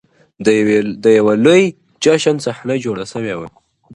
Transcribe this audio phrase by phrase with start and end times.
[1.03, 1.63] د یوه لوی
[2.03, 3.47] جشن صحنه جوړه سوې وه-